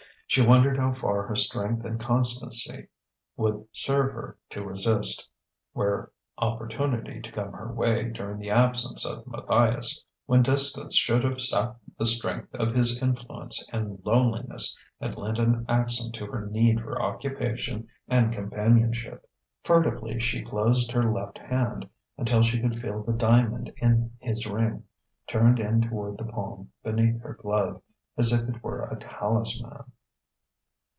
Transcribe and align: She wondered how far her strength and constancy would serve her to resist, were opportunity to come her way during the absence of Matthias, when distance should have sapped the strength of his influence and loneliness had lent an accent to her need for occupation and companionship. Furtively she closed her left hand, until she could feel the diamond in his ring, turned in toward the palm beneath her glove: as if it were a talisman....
She 0.27 0.41
wondered 0.41 0.77
how 0.77 0.93
far 0.93 1.23
her 1.23 1.35
strength 1.35 1.83
and 1.83 1.99
constancy 1.99 2.87
would 3.35 3.67
serve 3.73 4.13
her 4.13 4.37
to 4.51 4.63
resist, 4.63 5.27
were 5.73 6.13
opportunity 6.37 7.19
to 7.21 7.31
come 7.33 7.51
her 7.51 7.69
way 7.73 8.11
during 8.11 8.37
the 8.37 8.49
absence 8.49 9.05
of 9.05 9.27
Matthias, 9.27 10.05
when 10.27 10.41
distance 10.41 10.95
should 10.95 11.25
have 11.25 11.41
sapped 11.41 11.81
the 11.97 12.05
strength 12.05 12.47
of 12.55 12.73
his 12.73 12.97
influence 13.03 13.67
and 13.73 14.01
loneliness 14.05 14.77
had 15.01 15.17
lent 15.17 15.37
an 15.37 15.65
accent 15.67 16.15
to 16.15 16.25
her 16.27 16.45
need 16.45 16.79
for 16.79 17.01
occupation 17.01 17.89
and 18.07 18.31
companionship. 18.31 19.27
Furtively 19.65 20.17
she 20.17 20.41
closed 20.45 20.93
her 20.93 21.11
left 21.11 21.39
hand, 21.39 21.89
until 22.17 22.41
she 22.41 22.61
could 22.61 22.79
feel 22.79 23.03
the 23.03 23.11
diamond 23.11 23.69
in 23.81 24.13
his 24.19 24.47
ring, 24.47 24.85
turned 25.27 25.59
in 25.59 25.81
toward 25.81 26.17
the 26.17 26.23
palm 26.23 26.71
beneath 26.85 27.21
her 27.21 27.33
glove: 27.33 27.81
as 28.15 28.31
if 28.31 28.47
it 28.47 28.63
were 28.63 28.83
a 28.85 28.95
talisman.... 28.97 29.83